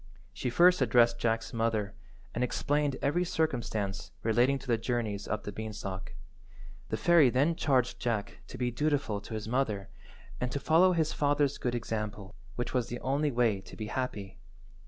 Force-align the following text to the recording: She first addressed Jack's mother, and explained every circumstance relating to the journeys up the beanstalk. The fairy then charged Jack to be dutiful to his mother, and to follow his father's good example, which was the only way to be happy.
She 0.33 0.49
first 0.49 0.81
addressed 0.81 1.19
Jack's 1.19 1.53
mother, 1.53 1.93
and 2.33 2.43
explained 2.43 2.97
every 3.03 3.23
circumstance 3.23 4.09
relating 4.23 4.57
to 4.57 4.65
the 4.65 4.79
journeys 4.79 5.27
up 5.27 5.43
the 5.43 5.51
beanstalk. 5.51 6.15
The 6.89 6.97
fairy 6.97 7.29
then 7.29 7.55
charged 7.55 7.99
Jack 7.99 8.39
to 8.47 8.57
be 8.57 8.71
dutiful 8.71 9.21
to 9.21 9.35
his 9.35 9.47
mother, 9.47 9.89
and 10.39 10.51
to 10.53 10.59
follow 10.59 10.93
his 10.93 11.13
father's 11.13 11.59
good 11.59 11.75
example, 11.75 12.33
which 12.55 12.73
was 12.73 12.87
the 12.87 12.99
only 13.01 13.29
way 13.29 13.61
to 13.61 13.75
be 13.75 13.85
happy. 13.93 14.39